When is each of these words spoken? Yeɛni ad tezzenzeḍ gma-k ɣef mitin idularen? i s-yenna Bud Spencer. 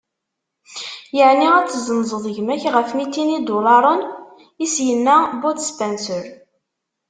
Yeɛni 1.17 1.47
ad 1.57 1.67
tezzenzeḍ 1.69 2.25
gma-k 2.35 2.63
ɣef 2.75 2.89
mitin 2.93 3.33
idularen? 3.37 4.01
i 4.63 4.65
s-yenna 4.73 5.17
Bud 5.41 5.57
Spencer. 5.71 6.25